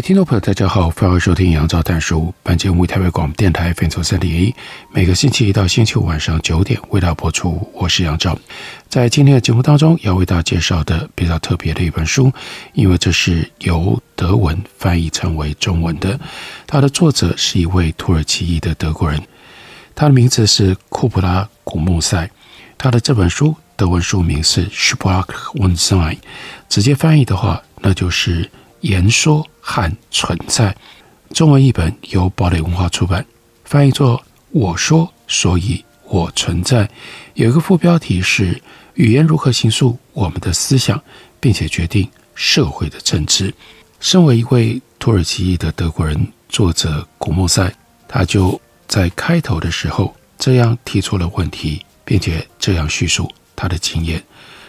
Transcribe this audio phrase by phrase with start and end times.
[0.00, 2.32] 听众朋友，大家好，欢迎收听杨照谈书。
[2.42, 4.54] 本节目为台北广播电台 FM 三点一，
[4.92, 7.70] 每个星期一到星期五晚上九点为大家播出。
[7.74, 8.38] 我是杨照，
[8.88, 12.32] 在今天的节目当中要为大家介绍的比较特别的一本书，
[12.72, 16.18] 因为这是由德文翻译成为中文的，
[16.66, 19.20] 它的作者是一位土耳其裔的德国人，
[19.94, 22.28] 他的名字是库布拉古穆塞。
[22.78, 26.14] 他的这本书德文书名是《Sprache und Sein》，
[26.68, 28.50] 直接翻译的话，那就是。
[28.80, 30.76] 言说和存在，
[31.32, 33.24] 中文译本由堡垒文化出版，
[33.64, 36.88] 翻译作“我说，所以我存在”。
[37.34, 38.60] 有一个副标题是
[38.94, 41.02] “语言如何形塑我们的思想，
[41.38, 43.54] 并且决定社会的政治”。
[44.00, 47.72] 身为一位土耳其裔的德国人，作者古穆塞，
[48.08, 54.22] 他就在开头的时候这样提出了问题，并且这样叙述他的经验。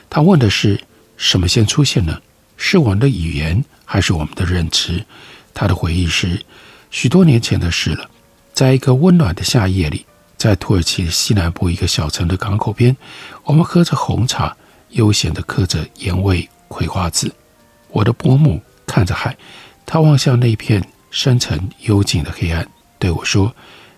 [0.09, 0.79] 他问的是：
[1.15, 2.19] 什么先出现呢？
[2.63, 3.65] 是我们的语言？
[3.85, 5.03] 还是我们的认知。
[5.51, 6.39] 他的回忆是
[6.91, 8.07] 许多年前的事了，
[8.53, 10.05] 在一个温暖的夏夜里，
[10.37, 12.95] 在土耳其西南部一个小城的港口边，
[13.43, 14.55] 我们喝着红茶，
[14.91, 17.33] 悠闲地嗑着盐味葵花籽。
[17.89, 19.35] 我的伯母看着海，
[19.83, 22.65] 她望向那片深沉幽静的黑暗，
[22.99, 23.53] 对我说：“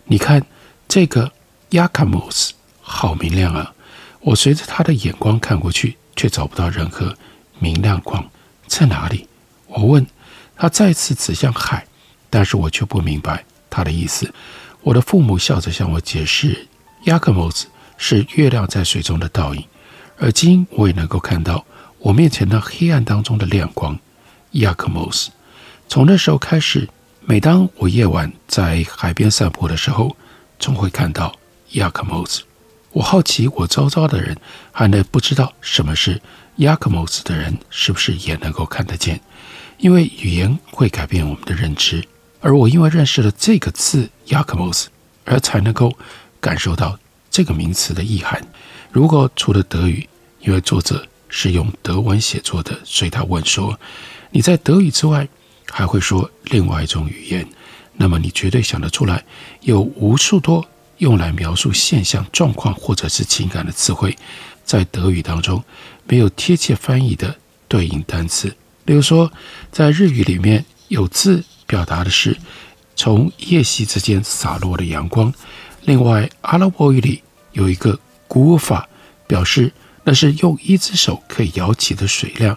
[0.08, 0.42] 你看
[0.88, 1.30] 这个
[1.72, 3.74] 雅卡姆斯，好明亮啊！”
[4.22, 7.14] 我随着他的眼光看过去，却找不到任何
[7.60, 8.26] 明亮光，
[8.76, 9.28] 在哪里？
[9.68, 10.04] 我问
[10.56, 11.86] 他，再次指向海，
[12.32, 14.34] 但是我却不明白他的意思。
[14.82, 16.68] 我的父母笑着向我解释
[17.06, 17.68] ：“雅克莫斯
[17.98, 19.64] 是月亮在水中的倒影，
[20.18, 21.64] 而今我也能够看到
[22.00, 23.96] 我面前那黑暗当中的亮光。”
[24.54, 25.30] 雅克莫斯。
[25.88, 26.90] 从那时候开始，
[27.22, 30.18] 每当我夜晚在海边散步的时候，
[30.58, 31.36] 总会看到
[31.74, 32.42] 雅克莫斯。
[32.92, 34.36] 我好奇，我周遭的人
[34.72, 36.20] 还能不知道什么是
[36.58, 39.20] 雅克莫斯的人，是不是也能够看得见？
[39.80, 42.04] 因为语言会改变我们的认知，
[42.40, 44.86] 而我因为认识了这个字 Jacobus
[45.26, 45.92] 而才能够
[46.40, 46.98] 感受到
[47.32, 48.46] 这个名词的意涵。
[48.92, 50.08] 如果除了德语，
[50.42, 53.78] 因为作者是用德文写作的，所以他问说
[54.30, 55.28] ：“你在德语之外
[55.70, 57.48] 还会说另外一种语言？
[57.96, 59.24] 那么你绝对想得出来，
[59.62, 60.66] 有无数多
[61.00, 64.16] 用来描述现象、状况或者是情感的词汇，
[64.64, 65.64] 在德语当中
[66.08, 67.36] 没有贴切翻译的
[67.68, 68.56] 对应单词。”
[68.86, 69.32] 比如说，
[69.72, 72.38] 在日语里面有字表达的是
[72.96, 75.32] 从夜袭之间洒落的阳光；
[75.84, 77.98] 另外，阿拉伯语里有一个
[78.28, 78.88] 古法，
[79.26, 79.72] 表示
[80.04, 82.56] 那是用一只手可以舀起的水量；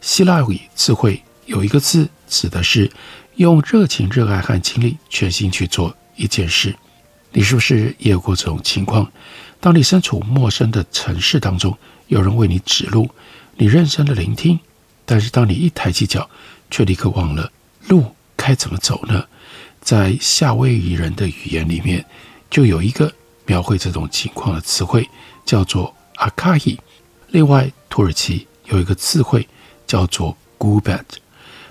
[0.00, 2.88] 希腊语词汇有一个字，指的是
[3.34, 6.74] 用热情、热爱和精力全心去做一件事。
[7.32, 9.10] 你是不是也有过这种情况？
[9.58, 11.76] 当你身处陌生的城市当中，
[12.08, 13.08] 有人为你指路，
[13.56, 14.58] 你认真的聆听。
[15.04, 16.28] 但是，当你一抬起脚，
[16.70, 17.50] 却立刻忘了
[17.86, 19.24] 路该怎么走呢？
[19.80, 22.04] 在夏威夷人的语言里面，
[22.50, 23.10] 就有一个
[23.46, 25.08] 描绘这种情况的词汇，
[25.46, 26.78] 叫做阿卡伊。
[27.28, 29.48] 另外，土耳其有一个词汇
[29.86, 31.04] 叫做 gubat，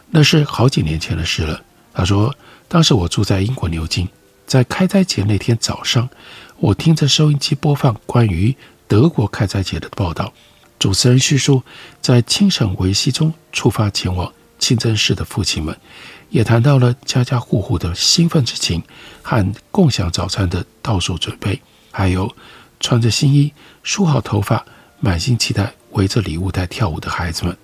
[0.09, 1.61] 那是好几年前的事了。
[1.93, 2.35] 他说，
[2.67, 4.07] 当时我住在英国牛津，
[4.47, 6.09] 在开斋节那天早上，
[6.57, 8.55] 我听着收音机播放关于
[8.87, 10.33] 德国开斋节的报道。
[10.79, 11.63] 主持人叙述，
[12.01, 15.75] 在清晨维西中出发前往清真寺的父亲们，
[16.29, 18.83] 也谈到了家家户户的兴奋之情
[19.23, 21.59] 和共享早餐的倒数准备，
[21.91, 22.31] 还有
[22.79, 23.51] 穿着新衣、
[23.81, 24.63] 梳好头发、
[24.99, 27.57] 满心期待围着礼物袋跳舞的孩子们。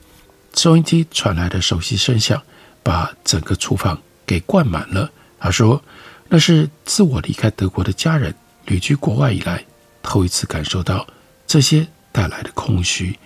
[0.56, 2.42] 收音机传来的熟悉声响，
[2.82, 5.12] 把整个厨房给灌满了。
[5.40, 5.84] 他说
[6.30, 8.34] ：“那是自我离开德国的家人
[8.66, 9.64] 旅居国外以来，
[10.02, 11.06] 头一次感受到
[11.48, 13.18] 这些。”带来的空虚，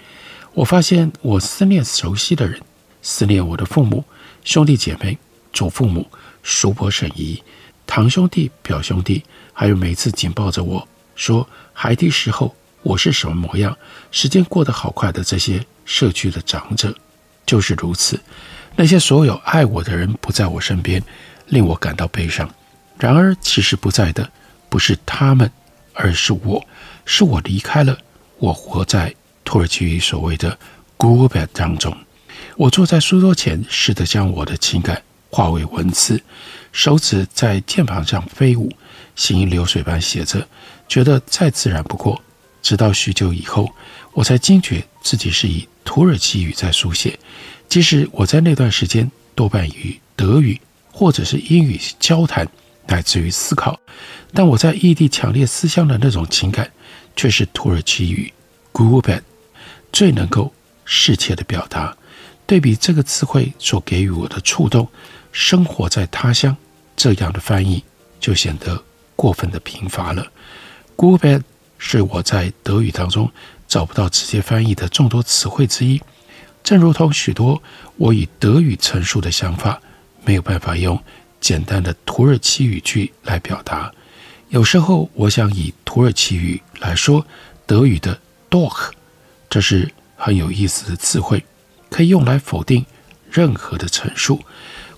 [0.54, 2.58] 我发现我思念熟悉的人，
[3.02, 4.02] 思念我的父母、
[4.46, 5.18] 兄弟姐妹、
[5.52, 6.10] 祖父母、
[6.42, 7.44] 叔伯婶姨、
[7.86, 9.22] 堂兄弟、表兄弟，
[9.52, 13.78] 还有每次紧抱着我说孩提时候我是什么模样，
[14.10, 16.96] 时间过得好快的这些社区的长者，
[17.46, 18.18] 就是如此。
[18.78, 21.04] 那些所有爱我的人不在我身边，
[21.48, 22.50] 令我感到悲伤。
[22.98, 24.32] 然而，其实不在的
[24.70, 25.52] 不是他们，
[25.98, 26.64] 而是我，
[27.06, 27.98] 是我离开了。
[28.38, 29.14] 我活在
[29.44, 30.58] 土耳其语所谓的
[30.98, 31.96] Gubert 当中。
[32.56, 35.02] 我坐在书桌前，试着将我的情感
[35.32, 36.22] 化为文字，
[36.72, 38.72] 手指在键盘上飞舞，
[39.16, 40.48] 行云流水般写着，
[40.88, 42.22] 觉得再自然不过。
[42.62, 43.70] 直到许久以后，
[44.14, 47.18] 我才惊觉自己是以土耳其语在书写。
[47.68, 50.60] 即使我在那段时间多半与德语
[50.92, 52.48] 或者是英语交谈，
[52.88, 53.80] 乃至于思考，
[54.34, 56.72] 但我在异地强烈思乡的那种情感，
[57.16, 58.34] 却是土耳其语
[58.74, 59.22] Gurbet
[59.92, 60.54] 最能够
[60.86, 61.96] 适切的表达。
[62.46, 64.88] 对比这个词汇所给予我的触动，
[65.32, 66.56] 生活在他乡
[66.96, 67.84] 这样的翻译
[68.20, 68.82] 就显得
[69.16, 70.26] 过分的贫乏了。
[70.96, 71.44] Gurbet
[71.78, 73.30] 是我在德语当中
[73.68, 76.02] 找不到直接翻译的众多词汇之一。
[76.64, 77.62] 正如同许多
[77.98, 79.82] 我以德语陈述的想法，
[80.24, 81.02] 没有办法用
[81.40, 83.92] 简单的土耳其语句来表达。
[84.50, 87.26] 有时候，我想以土耳其语来说
[87.66, 88.20] 德语的
[88.50, 88.96] d o c
[89.50, 91.44] 这是很有意思的词汇，
[91.90, 92.86] 可以用来否定
[93.30, 94.42] 任何的陈述，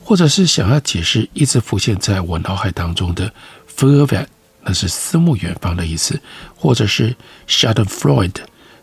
[0.04, 3.34] 或者是想要解释一直浮现在我脑海当中的
[3.76, 4.28] “furwärts”，
[4.64, 6.22] 那是思慕远方的意思，
[6.56, 7.16] 或者是
[7.48, 8.36] “Schadenfreude”，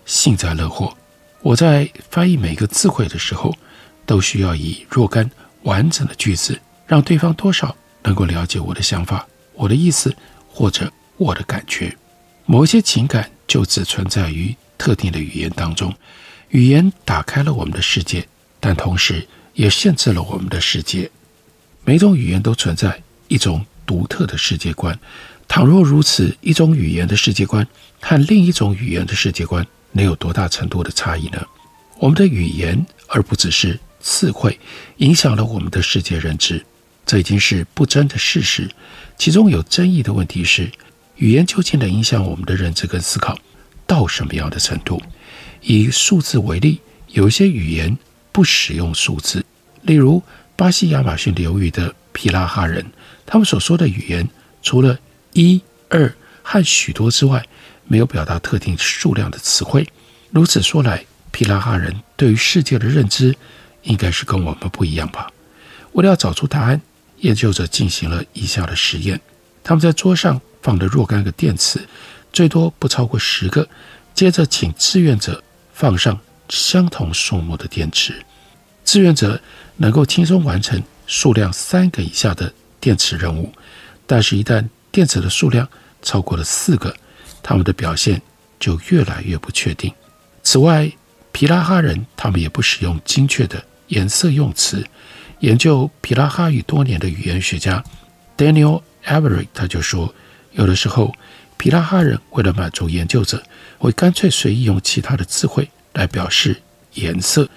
[0.05, 0.97] 幸灾乐祸。
[1.43, 3.55] 我在翻译每个词汇的时候，
[4.05, 5.31] 都需要以若干
[5.63, 10.15] 完整的句子，让对方多少能够了解我的想法、我的意思
[10.49, 11.97] 或者我的感觉。
[12.45, 15.93] 某一些情感就只存在于特定的语言当中，
[16.51, 18.27] 语言打开了我们的世界，
[18.61, 21.11] 但同时也限制了我们的世界。
[21.85, 24.99] 每种语言都存在一种独特的世界观。
[25.49, 27.67] 倘若如此，一种语言的世界观
[28.01, 29.67] 和另一种语言的世界观。
[29.93, 31.43] 能有多大程度的差异呢？
[31.99, 34.61] 我们的语言，而不只是词汇，
[34.99, 36.63] 影响了我们的世界认知，
[37.07, 38.69] 这已经是不争的事实。
[39.17, 40.71] 其中有争议的问题是，
[41.15, 43.39] 语言究竟能影响我们的认知跟思考
[43.87, 45.01] 到什么样的程度？
[45.63, 47.97] 以数字为例，有一些语言
[48.33, 49.45] 不使用数字，
[49.83, 50.23] 例如
[50.55, 52.85] 巴西亚马逊流域的皮拉哈人，
[53.25, 54.29] 他们所说的语言，
[54.63, 54.99] 除了
[55.33, 56.13] 一、二
[56.43, 57.45] 和许多之外，
[57.85, 59.89] 没有表达特定数量的词汇，
[60.31, 63.35] 如此说来，皮拉哈人对于世界的认知
[63.85, 65.31] 应该是跟我们不一样吧？
[65.93, 66.81] 为了要找出答案，
[67.19, 69.21] 研究者进行了以下的实验：
[69.63, 71.87] 他们在桌上放了若干个电池，
[72.33, 73.69] 最多不超过十个，
[74.15, 75.43] 接着请志愿者
[75.73, 76.19] 放上
[76.49, 78.25] 相同数目的电池。
[78.85, 79.41] 志愿者
[79.77, 83.53] 能够轻松完成数量三个以下的电池任务，
[84.07, 85.69] 但是，一旦电池的数量
[86.03, 86.95] 超过了四个，
[87.43, 88.23] 他们的表现
[88.61, 89.93] 就越来越不确定。
[90.43, 90.91] 此外，
[91.33, 94.87] 皮拉哈人他们也不使用精确的颜色用词。
[95.41, 97.83] 研究皮拉哈语多年的语言学家
[98.37, 100.15] Daniel Avery 他就说，
[100.53, 101.15] 有的时候
[101.57, 103.43] 皮拉哈人为了满足研究者，
[103.79, 106.61] 会干脆随意用其他的词汇来表示
[106.95, 107.49] 颜色。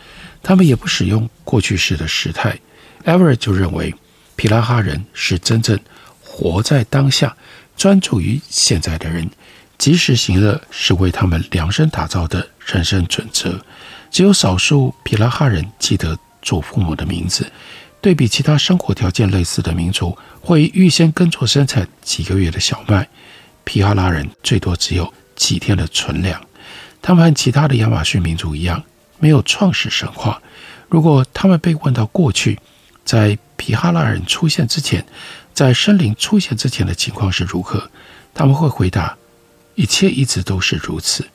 [0.41, 2.57] 他们也不使用过去式的时态。
[3.05, 3.93] Avery 就认为，
[4.35, 5.77] 皮拉哈人是真正
[6.23, 7.35] 活在当下、
[7.75, 9.29] 专注于现在的人。
[9.77, 13.59] 及时行乐是为他们量身打造的人生准则。
[14.11, 17.51] 只有少数皮拉哈人记得祖父母的名字。
[18.01, 23.07] 对比其他生活条件类似的民族，会预先耕作生产几个月的小麦，
[23.65, 26.41] 皮哈拉人最多只有几天的存粮。
[27.01, 28.81] 他们和其他的亚马逊民族一样，
[29.19, 30.41] 没有创世神话。
[30.87, 32.57] 如果他们被问到过去，
[33.03, 35.05] 在皮哈拉人出现之前，
[35.53, 37.89] 在森林出现之前的情况是如何，
[38.33, 39.17] 他们会回答。
[39.75, 41.25] 一切一直都是如此。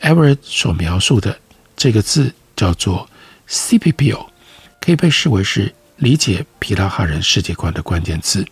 [0.00, 1.38] Everett 所描述的
[1.76, 3.08] 这个字叫做
[3.48, 4.26] “Scipio”，
[4.80, 8.44] 可以被视为是理解皮拉哈人世界观的关键字。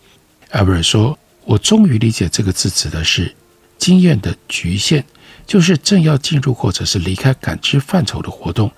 [0.50, 3.34] Everett 说：“我终于理解这个字指的是
[3.78, 5.04] 经验的局限，
[5.46, 8.70] 就是正要进入或者是离开感知范畴的活动，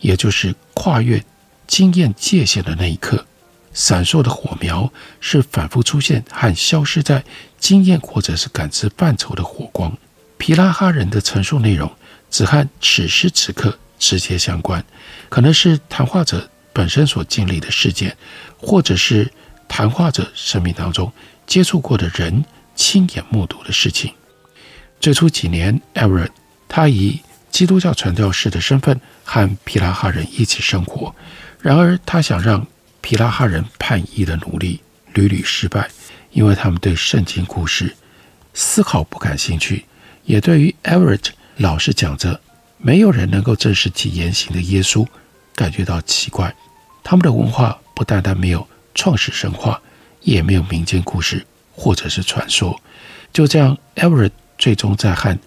[0.00, 1.22] 也就是跨越
[1.66, 3.26] 经验界限的那一刻。
[3.72, 7.22] 闪烁的火苗是反复出现和消失在
[7.58, 9.96] 经验或者是感知范畴的火光。”
[10.38, 11.90] 皮拉哈人的陈述内容
[12.30, 14.84] 只和此时此刻直接相关，
[15.28, 18.14] 可能是谈话者本身所经历的事件，
[18.58, 19.32] 或者是
[19.66, 21.10] 谈话者生命当中
[21.46, 24.12] 接触过的人亲眼目睹的事情。
[25.00, 26.32] 最初几年 e v e r e t
[26.68, 27.18] 他以
[27.50, 31.14] 基督教传教士的身份和皮拉哈人一起生活，
[31.62, 32.66] 然而他想让
[33.00, 34.82] 皮拉哈人叛逆的努力
[35.14, 35.88] 屡屡失败，
[36.32, 37.96] 因为他们对圣经故事
[38.52, 39.86] 丝毫不感兴趣。
[40.24, 42.38] 也对于 e v e r e t 老是讲着
[42.76, 45.06] 没有人能够证实其言行的耶稣
[45.54, 46.54] 感觉到奇怪。
[47.08, 49.80] 他们的文化不单单没有创始神话，
[50.22, 52.82] 也没有民间故事或者是传说。
[53.32, 55.38] 就这样，Everett 最终在和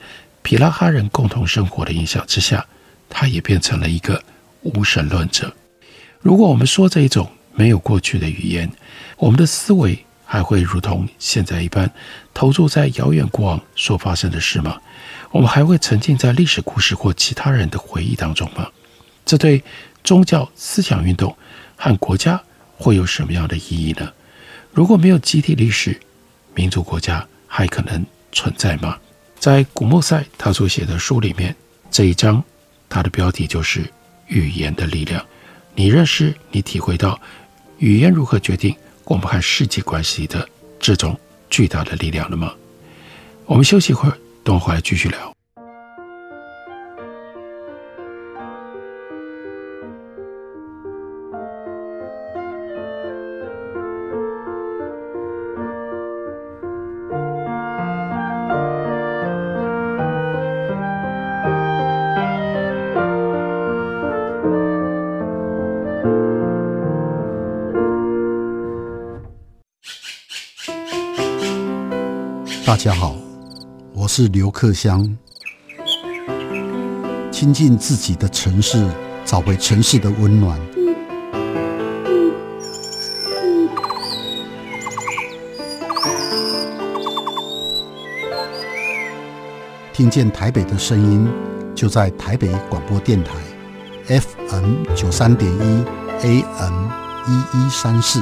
[0.41, 2.65] 皮拉哈人共同生活的影响之下，
[3.09, 4.23] 他也变成了一个
[4.61, 5.53] 无神论者。
[6.21, 8.71] 如果我们说这一种没有过去的语言，
[9.17, 11.91] 我们的思维还会如同现在一般
[12.33, 14.79] 投注在遥远过往所发生的事吗？
[15.31, 18.65] 我们还会沉浸在历史故事或其他人的回忆当中吗？
[19.25, 19.61] 这对
[20.05, 21.35] 宗教思想运动
[21.81, 22.39] 和国家
[22.77, 24.11] 会有什么样的意义呢？
[24.73, 25.97] 如果没有集体历史，
[26.53, 28.97] 民族国家还可能存在吗？
[29.39, 31.55] 在古莫塞他所写的书里面，
[31.89, 32.43] 这一章
[32.89, 33.89] 它的标题就是
[34.27, 35.25] “语言的力量”。
[35.73, 37.17] 你认识、你体会到
[37.77, 40.45] 语言如何决定我们和世界关系的
[40.81, 41.17] 这种
[41.49, 42.53] 巨大的力量了吗？
[43.45, 45.38] 我们休息一会儿，等会回来继续聊。
[74.21, 75.17] 是刘克襄。
[77.31, 78.85] 亲近自己的城市，
[79.23, 80.59] 找回城市的温暖。
[89.93, 91.25] 听见台北的声音，
[91.73, 93.31] 就在台北广播电台
[94.19, 95.85] ，FM 九三点一
[96.23, 96.89] ，AM
[97.25, 98.21] 一一三四。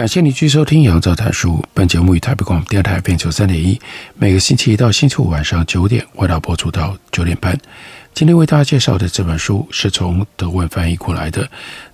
[0.00, 1.56] 感谢你继续收听《杨照谈书》。
[1.74, 3.78] 本节目与台北广播电台 FM 九三点一，
[4.14, 7.54] 每个星期一到星期五晚上九点，为大家播出到九点半。
[8.14, 11.46] 今天为大家介绍的这本书是从德文翻译过来的，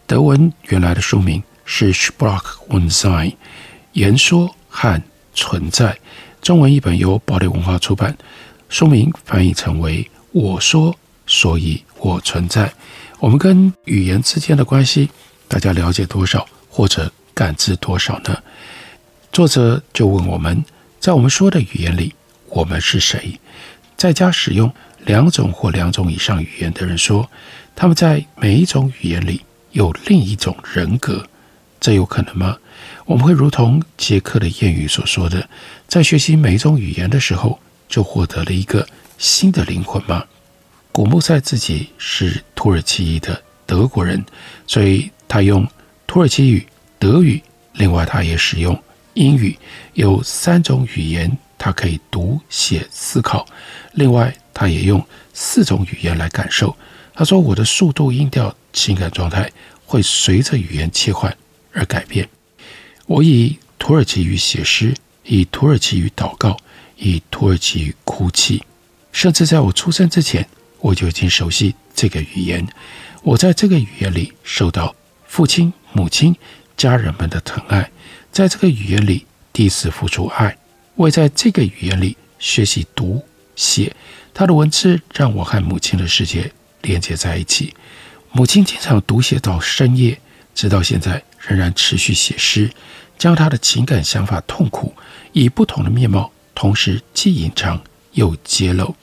[0.07, 3.35] 德文原来的书名是 Sprache und Sein，
[3.95, 5.03] 言说和
[5.35, 5.99] 存在。
[6.41, 8.17] 中文译本由堡垒文化出版，
[8.69, 10.95] 书名翻译成为“我说，
[11.27, 12.73] 所以我存在”。
[13.19, 15.11] 我们跟语言之间的关系，
[15.49, 16.47] 大家了解多少？
[16.71, 18.43] 或者感知多少呢？
[19.31, 20.65] 作者就问我们，
[20.99, 22.15] 在我们说的语言里，
[22.49, 23.39] 我们是谁？
[23.95, 24.73] 在家使用
[25.05, 27.29] 两种或两种以上语言的人说，
[27.75, 31.27] 他们在每一种语言里有另一种人格，
[31.79, 32.57] 这有可能吗？
[33.05, 35.47] 我们会如同杰克的谚语所说的，
[35.87, 38.89] 在学习每一种语言的时候，就获得了一个
[39.19, 40.25] 新的灵魂吗？
[40.91, 44.25] 古穆塞自己是土耳其裔的德国人，
[44.67, 45.69] 所以他用
[46.07, 46.67] 土耳其语。
[46.99, 47.43] 德语，
[47.75, 48.83] 另外他也使用
[49.15, 49.57] 英语，
[49.95, 53.47] 有三种语言，他可以读、写、思考。
[53.93, 56.75] 另外，他也用四种语言来感受。
[57.15, 59.51] 他说：“我的速度、音调、情感状态
[59.85, 61.35] 会随着语言切换
[61.73, 62.29] 而改变。
[63.07, 66.57] 我以土耳其语写诗，以土耳其语祷告，
[66.97, 68.63] 以土耳其语哭泣。
[69.13, 70.47] 甚至在我出生之前，
[70.81, 72.67] 我就已经熟悉这个语言。
[73.23, 74.95] 我在这个语言里受到
[75.27, 76.35] 父亲、母亲。”
[76.77, 77.91] 家人们的疼爱，
[78.31, 80.57] 在这个语言里第一次付出爱，
[80.95, 83.95] 我也在这个语言里学习读写。
[84.35, 86.53] 他的文字让我和母亲的世界
[86.83, 87.75] 连接在一起。
[88.33, 90.21] 母亲经常读写到深夜，
[90.55, 92.71] 直到现在仍然持续写诗，
[93.17, 94.95] 将他的情感、想法、痛苦
[95.33, 98.95] 以不同的面貌，同时既隐藏又揭露。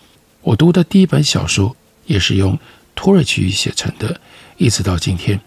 [0.42, 1.76] 我读的第一本小说
[2.06, 2.60] 也是用
[2.94, 4.22] 土耳其语写成的，
[4.58, 5.42] 一直到今天，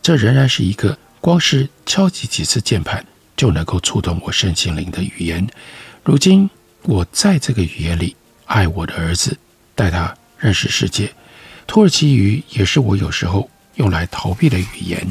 [0.00, 0.96] 这仍然是一个。
[1.22, 5.46] 光是敲击几次键盘就能够触动我身心灵的语言。
[6.02, 6.50] 如今
[6.82, 9.38] 我在这个语言里爱我的儿子，
[9.76, 11.14] 带他认识世界。
[11.68, 15.06] 土耳其语也是我有时候用来逃避的语言，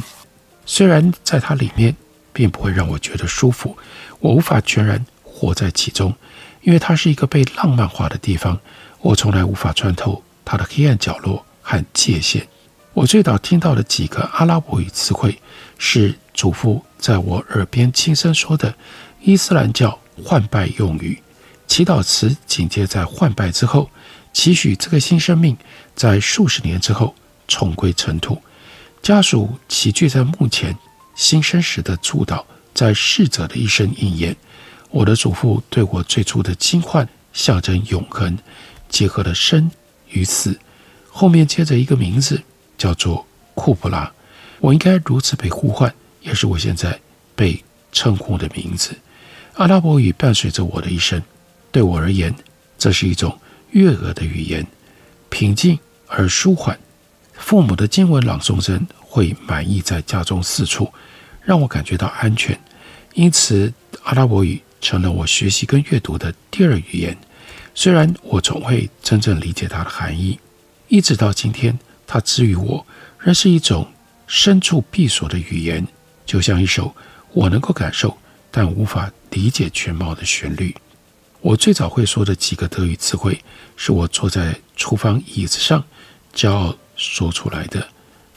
[0.65, 1.95] 虽然在它里面
[2.33, 3.77] 并不会让我觉得舒服，
[4.19, 6.13] 我无法全然活在其中，
[6.61, 8.59] 因为它是一个被浪漫化的地方，
[8.99, 12.45] 我从来无法穿透它的黑暗角落和界限。
[12.93, 15.41] 我最早听到的几个阿拉伯语词汇
[15.83, 18.71] 是祖父在我耳边轻声说的
[19.19, 21.19] 伊斯兰教换拜用语，
[21.65, 23.89] 祈祷词紧接在换拜之后，
[24.31, 25.57] 期许这个新生命
[25.95, 27.15] 在数十年之后
[27.47, 28.39] 重归尘土。
[29.01, 30.77] 家属齐聚在墓前，
[31.15, 32.45] 新生时的祝祷，
[32.75, 34.37] 在逝者的一生应验。
[34.91, 38.37] 我的祖父对我最初的惊唤，象征永恒，
[38.87, 39.71] 结合了生
[40.09, 40.59] 与死，
[41.09, 42.39] 后面接着一个名字，
[42.77, 44.11] 叫做库布拉。
[44.61, 45.93] 我应该如此被呼唤。
[46.21, 46.99] 也是我现在
[47.35, 48.95] 被称呼的名字。
[49.55, 51.19] 阿拉伯语伴随着我的一生，
[51.71, 52.31] 对我而言，
[52.77, 53.39] 这是一种
[53.71, 54.63] 悦耳的语言，
[55.29, 56.79] 平静而舒缓。
[57.33, 60.93] 父母的经文朗诵声会满溢在家中四处，
[61.43, 62.55] 让我感觉到安全。
[63.15, 67.17] 因此，阿拉伯语成了我学习跟阅读的第二语言。
[67.73, 70.39] 虽然我从未真正理解它的含义，
[70.87, 72.85] 一直到今天，它治愈我
[73.17, 73.90] 仍是一种
[74.33, 75.85] 深处闭锁的语言。
[76.25, 76.95] 就像一首
[77.33, 78.17] 我能够感受
[78.49, 80.73] 但无法理解全貌的旋律。
[81.41, 83.37] 我最早会说的几个德语词汇，
[83.75, 85.83] 是我坐在厨房椅子上
[86.33, 87.85] 骄傲说出来的：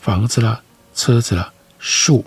[0.00, 0.60] 房子啦，
[0.96, 2.24] 车子啦，树。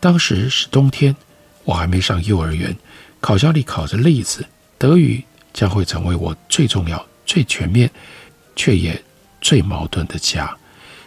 [0.00, 1.14] 当时是冬天，
[1.62, 2.76] 我还没上幼儿园，
[3.20, 4.44] 烤箱里烤着栗子。
[4.76, 7.88] 德语将会成为我最重要、最全面，
[8.56, 9.00] 却也
[9.40, 10.56] 最矛盾的家。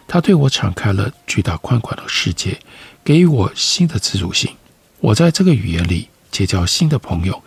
[0.08, 2.58] 它对我敞开了巨大宽广的世界。
[3.04, 4.54] 给予我新的自主性，
[5.00, 7.42] 我在这个语言里结交新的朋友，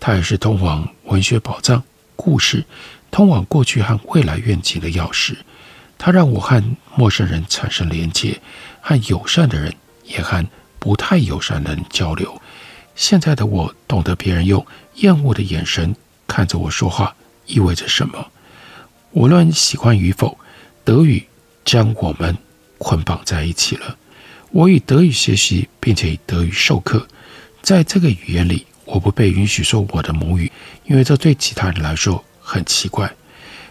[0.00, 1.82] 它也是通往文学宝藏、
[2.16, 2.64] 故事、
[3.10, 5.36] 通往过去和未来愿景的钥匙。
[5.98, 6.62] 它让我和
[6.96, 8.40] 陌生人产生连接，
[8.80, 10.46] 和友善的人也和
[10.78, 12.40] 不太友善的人交流。
[12.94, 15.94] 现在的我懂得别人用厌恶的眼神
[16.26, 17.14] 看着我说话
[17.46, 18.30] 意味着什么。
[19.10, 20.38] 无论喜欢与否，
[20.84, 21.26] 德语
[21.64, 22.36] 将我们
[22.78, 23.96] 捆绑在一起了。
[24.50, 27.06] 我以德语学习，并且以德语授课。
[27.62, 30.50] 在这个语言里，我不被允许说我的母语，
[30.84, 33.10] 因为这对其他人来说很奇怪。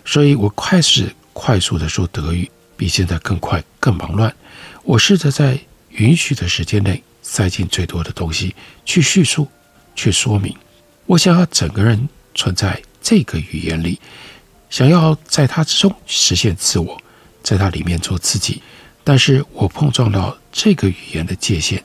[0.05, 4.33] 所以我开始快速地说德语，比现在更快、更忙乱。
[4.83, 9.47] 我试着在允许的时间内塞进最多的东西，去叙述、
[9.93, 10.55] 去说明。
[11.05, 13.99] 我想要整个人存在这个语言里，
[14.69, 16.99] 想要在它之中实现自我，
[17.43, 18.61] 在它里面做自己。
[19.03, 21.81] 但是我碰撞到这个语言的界限，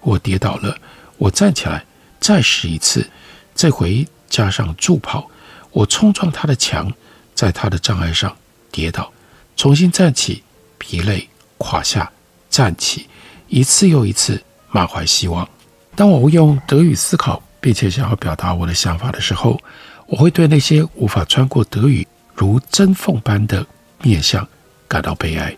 [0.00, 0.76] 我跌倒了，
[1.18, 1.84] 我站起来，
[2.18, 3.08] 再试一次，
[3.54, 5.28] 这回加上助跑，
[5.72, 6.90] 我冲撞他的墙，
[7.34, 8.34] 在他的障碍上
[8.72, 9.12] 跌倒，
[9.56, 10.42] 重新站起，
[10.78, 12.10] 疲累垮下，
[12.48, 13.06] 站起，
[13.48, 15.46] 一次又一次，满怀希望。
[15.94, 19.60] 当我用德语思考，并且想要表达我的想法的时候，
[20.06, 23.66] 我会对那些无法穿过德语如针缝般的
[24.02, 24.48] 面向
[24.88, 25.56] 感到悲哀。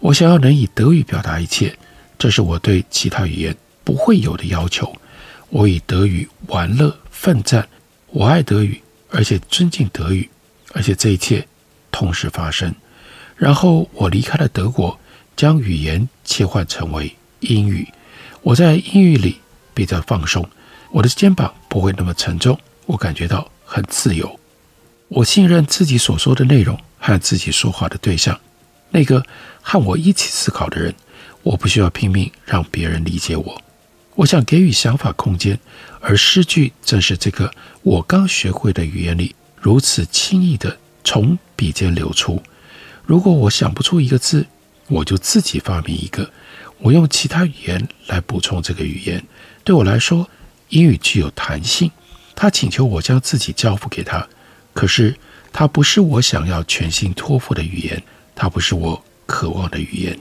[0.00, 1.76] 我想要能以德语表达一切，
[2.18, 4.94] 这是我对其他语言不会有的要求。
[5.48, 7.66] 我以德语玩乐奋战，
[8.08, 10.28] 我爱德语，而且尊敬德语，
[10.72, 11.46] 而且这一切
[11.90, 12.74] 同时发生。
[13.36, 14.98] 然后我离开了德国，
[15.36, 17.88] 将语言切换成为英语。
[18.42, 19.40] 我在英语里
[19.72, 20.48] 比较放松，
[20.90, 24.38] 我的肩膀不会那么沉重，我感觉到很自由。
[25.08, 28.38] 我信任自己所说的内容和自己说话的对象。
[28.90, 29.24] 那个
[29.60, 30.94] 和我一起思考的人，
[31.42, 33.62] 我不需要拼命让别人理解我。
[34.14, 35.58] 我想给予想法空间，
[36.00, 42.40] 而诗句正是这个我刚学会的语言里如此轻易地从笔尖流出。
[43.04, 44.46] 如果我想不出一个字，
[44.86, 46.30] 我就自己发明一个。
[46.78, 49.22] 我用其他语言来补充这个语言。
[49.64, 50.28] 对我来说，
[50.68, 51.90] 英语具有弹性。
[52.36, 54.26] 他请求我将自己交付给他，
[54.72, 55.16] 可是
[55.52, 58.02] 它不是我想要全心托付的语言。
[58.34, 60.18] 它不是我渴望的语言，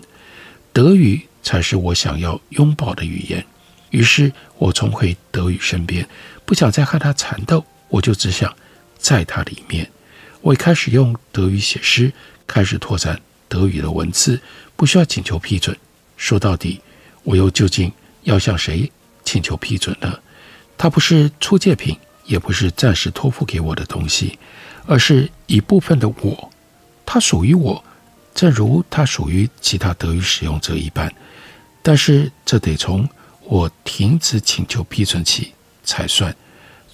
[0.71, 3.45] 德语才是我想要拥抱的语言。
[3.89, 6.07] 于是，我重回德语身边，
[6.45, 8.55] 不想再和它缠斗，我就只想
[8.97, 9.89] 在它里面。
[10.41, 12.11] 我也开始用德语写诗，
[12.47, 14.41] 开始拓展德语的文字，
[14.75, 15.77] 不需要请求批准。
[16.17, 16.81] 说到底，
[17.23, 17.91] 我又究竟
[18.23, 18.91] 要向谁
[19.23, 20.19] 请求批准呢？
[20.77, 21.95] 它不是出借品，
[22.25, 24.39] 也不是暂时托付给我的东西，
[24.87, 26.51] 而是一部分的我，
[27.05, 27.83] 它属于我。
[28.33, 31.13] 正如它属于其他德语使用者一般，
[31.83, 33.07] 但是这得从
[33.41, 36.35] 我停止请求批准起才算。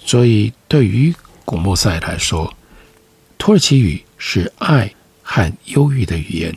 [0.04, 2.54] 所以，对于古莫塞来说，
[3.38, 6.54] 土耳其语是爱和忧郁的语言，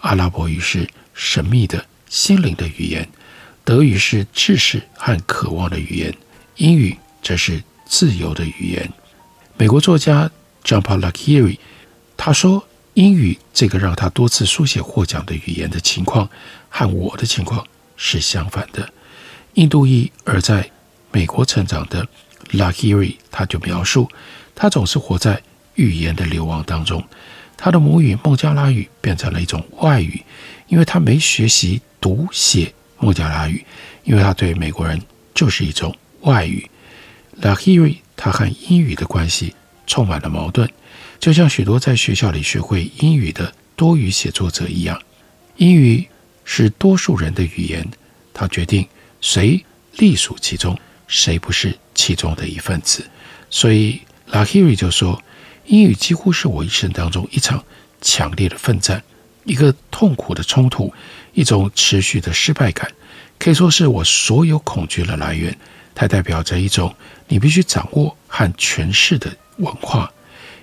[0.00, 3.06] 阿拉伯语是神秘的心灵的语言，
[3.64, 6.14] 德语是知识和渴望的语言，
[6.56, 8.90] 英语则是自由的语言。
[9.58, 10.30] 美国作家
[10.64, 11.58] John Paul Lacheri
[12.16, 12.66] 他说。
[12.94, 16.28] 英语这个让他多次书写获奖的语言的情况，
[16.68, 18.88] 和我的情况是相反的。
[19.54, 20.70] 印度裔而在
[21.10, 22.06] 美国成长的
[22.50, 24.08] Lahiri，他就描述，
[24.54, 25.42] 他总是活在
[25.74, 27.02] 语言的流亡当中。
[27.56, 30.22] 他的母语孟加拉语变成了一种外语，
[30.66, 33.64] 因为他没学习读写孟加拉语，
[34.04, 35.00] 因为他对美国人
[35.32, 36.68] 就是一种外语。
[37.40, 39.54] Lahiri 他和英语的关系
[39.86, 40.68] 充满了矛盾，
[41.22, 45.00] 就像许多在学校里学会英语的多语写作者一样，
[45.54, 46.04] 英语
[46.44, 47.88] 是多数人的语言，
[48.34, 48.84] 他决定
[49.20, 49.64] 谁
[49.98, 53.08] 隶属其中，谁不是其中的一份子。
[53.48, 55.22] 所以拉希瑞就说。
[55.66, 57.64] 英语几乎是我一生当中一场
[58.00, 59.00] 强烈的奋战，
[59.44, 60.92] 一个痛苦的冲突，
[61.34, 62.90] 一种持续的失败感，
[63.38, 65.56] 可以说是我所有恐惧的来源。
[65.94, 66.92] 它代表着一种
[67.28, 70.11] 你必须掌握和诠释的文化。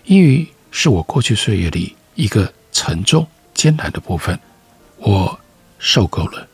[0.09, 4.39] 英语是我过去岁月里一个沉重艰难的部分。
[4.97, 5.39] 我
[5.77, 6.47] 受够了。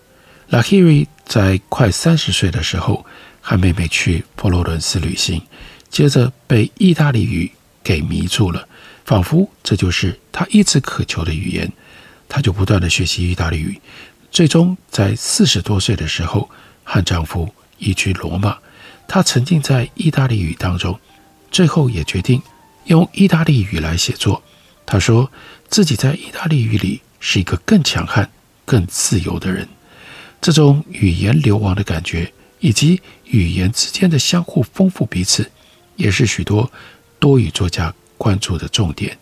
[0.50, 3.06] Lahiri 在快三十岁的时候，
[3.40, 5.42] 和妹妹去佛罗伦斯旅行，
[5.90, 7.50] 接着被意大利语。
[7.82, 8.68] 给迷住了，
[9.06, 11.72] 仿佛这就是他一直渴求的语言。
[12.28, 13.80] 他就不断地学习意大利语，
[14.32, 16.50] 最终在四十多岁的时候
[16.84, 18.58] 和丈夫移居罗马。
[19.08, 21.00] 他沉浸在意大利语当中，
[21.52, 22.42] 最后也决定
[22.86, 24.42] 用意大利语来写作。
[24.86, 25.32] 他说
[25.68, 28.32] 自己在意大利语里是一个更强悍、
[28.66, 29.68] 更自由的人。
[30.42, 35.52] 这种语言流亡的感觉，以及语言之间的相互丰富彼此，
[35.96, 36.72] 也是许多。
[37.18, 39.18] 多语作家关注的重点。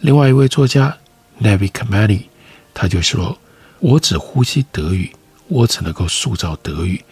[0.00, 0.98] 另外一位作家
[1.40, 2.24] Navi Kamani，
[2.74, 3.38] 他就说
[3.80, 5.10] ：“我只呼吸德语，
[5.46, 7.02] 我只能够塑造德语。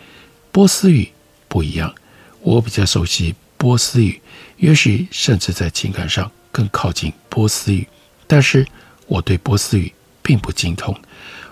[0.53, 1.09] 波斯语
[1.49, 1.95] 不一样，
[2.43, 4.21] 我比较熟悉波斯语，
[4.57, 7.87] 也许甚至在情感上更靠近波斯语。
[8.27, 8.67] 但是
[9.07, 9.93] 我对波斯语
[10.23, 10.99] 并不精通，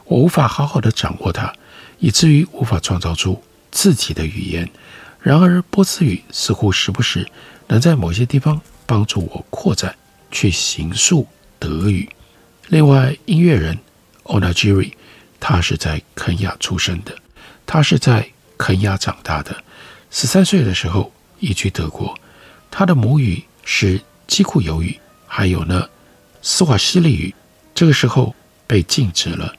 [0.05, 1.53] 我无法好好的掌握它，
[1.99, 4.69] 以至于无法创造出自己的语言。
[5.21, 7.27] 然而波斯语似乎时不时。”
[7.67, 9.97] 能在某些地方帮助我扩展，
[10.31, 11.27] 去形塑
[11.59, 12.07] 德语。
[12.69, 13.79] 另外，音乐人
[14.25, 14.93] Onajiri，
[15.41, 17.17] 他是在肯亚出生的，
[17.65, 19.65] 他是在肯亚长大的。
[20.11, 21.11] 十三岁的时候
[21.45, 22.19] 移居德国，
[22.71, 25.87] 他的母语是基库尤语，还有呢
[26.41, 27.35] 斯瓦希里语。
[27.75, 28.35] 这个时候
[28.67, 29.55] 被禁止了，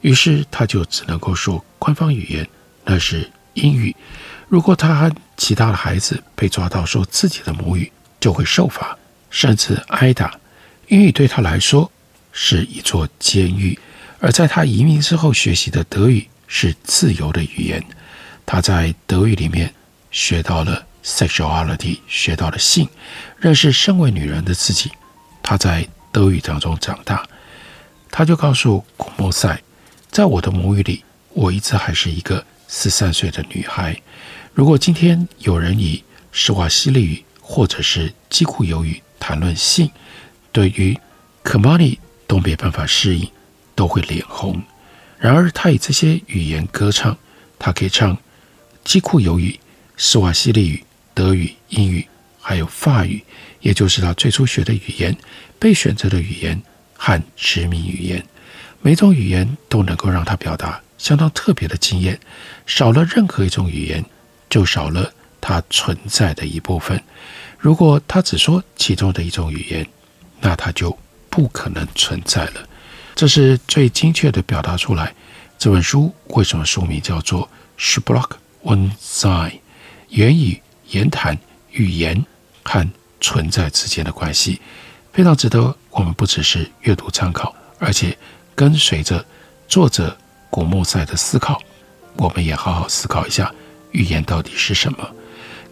[0.00, 2.48] 于是他就只能够说官方语言，
[2.84, 3.94] 那是英语。
[4.48, 8.96] 如果他和其他的孩子被抓到说自己的母语，就会受罚，
[9.28, 10.34] 甚至挨打。
[10.86, 11.90] 英语对他来说
[12.32, 13.78] 是一座监狱，
[14.20, 17.84] 而在他移民之后学习的德语是自由的语言。
[18.46, 19.74] 他在德语里面
[20.10, 22.86] 学到了 sexuality，学到了性，
[23.38, 24.92] 认识身为女人的自己。
[25.42, 27.26] 她在德语当中长大，
[28.10, 29.62] 她就告诉古莫塞，
[30.10, 33.98] 在我的母语里，我一直还是一个十三岁的女孩。
[34.52, 39.90] 如果今天有人以施瓦希里语或者是基库尤语谈论性，
[40.52, 40.98] 对于
[41.42, 43.30] 可玛尼都没办法适应，
[43.74, 44.62] 都会脸红。
[45.18, 47.16] 然而他以这些语言歌唱，
[47.58, 48.16] 他可以唱
[48.84, 49.58] 基库尤语、
[49.96, 50.84] 施瓦希里语、
[51.18, 52.06] 德语、英语，
[52.40, 53.20] 还有法语，
[53.60, 55.16] 也就是他最初学的语言、
[55.58, 56.62] 被选择的语言
[56.96, 58.24] 和殖民语言。
[58.82, 62.20] 每种语言都能够让他表达相当特别的经验，
[62.66, 64.04] 少了任何一种语言。
[64.48, 67.02] 就少了它存在的一部分。
[67.58, 69.86] 如果他只说其中的一种语言，
[70.40, 70.96] 那他就
[71.28, 72.68] 不可能存在了。
[73.14, 75.12] 这是最精确的表达出来。
[75.58, 77.46] 这本书为什么书名叫做
[78.00, 79.50] 《Sprache und Sein》？
[80.08, 81.36] 言语、言谈、
[81.72, 82.24] 语言
[82.62, 82.88] 和
[83.20, 84.60] 存在之间的关系，
[85.12, 88.16] 非常值得我们不只是阅读参考，而且
[88.54, 89.24] 跟随着
[89.66, 90.16] 作者
[90.50, 91.60] 古木赛的思考，
[92.16, 93.52] 我们也好好思考一下。
[93.92, 95.10] 预言到底是什么？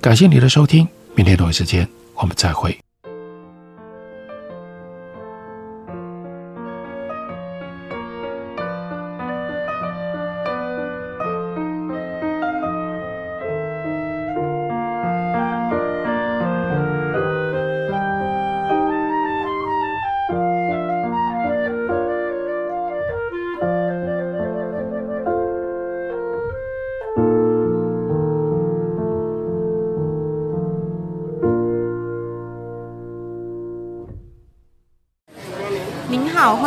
[0.00, 2.85] 感谢你的收听，明天同一时间我们再会。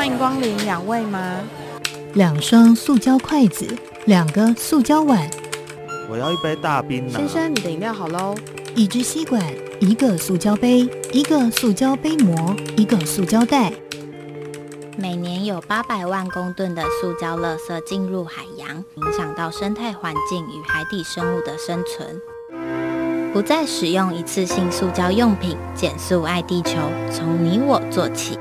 [0.10, 1.40] 迎光临，两位吗？
[2.14, 3.68] 两双塑胶筷子，
[4.06, 5.30] 两个塑胶碗。
[6.10, 7.08] 我要一杯大冰。
[7.08, 8.34] 先生，你的饮料好喽。
[8.76, 9.44] 一支吸管，
[9.80, 13.72] 一个塑胶杯，一个塑胶杯膜，一个塑胶袋。
[14.98, 22.20] 每年有八百万公吨的塑胶垃圾进入海洋，影响到生态环境与海底生物的生存。
[23.32, 26.80] 不再使用一次性塑胶用品，减速爱地球，
[27.12, 28.40] 从你我做起。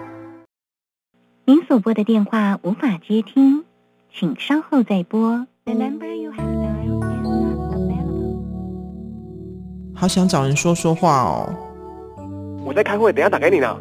[1.48, 3.64] 您所拨的电话无法接听，
[4.12, 5.46] 请稍后再拨。
[5.64, 8.42] The number you have dialed is not available.
[9.94, 11.48] 好想找人说说话哦。
[12.66, 13.74] 我在开会，等下打给你呢。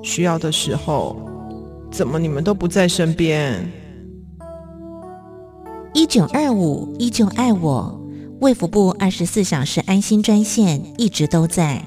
[0.00, 1.16] 需要的时候，
[1.90, 3.68] 怎么你们都不在身边？
[5.92, 8.00] 一九二五，依旧爱我，
[8.40, 11.84] 卫福部二十四小时安心专线一直都在。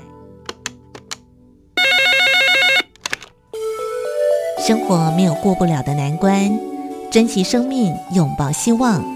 [4.66, 6.58] 生活没有过不了的难关，
[7.12, 9.13] 珍惜生命，拥抱希望。